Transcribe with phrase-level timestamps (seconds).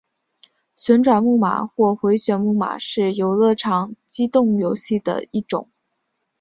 [0.75, 5.69] 旋转木马或回转木马是游乐场机动游戏的一种。